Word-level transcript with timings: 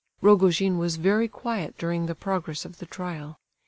Rogojin 0.23 0.79
was 0.79 0.95
very 0.95 1.27
quiet 1.27 1.77
during 1.77 2.07
the 2.07 2.15
progress 2.15 2.65
of 2.65 2.79
the 2.79 2.87
trial. 2.87 3.39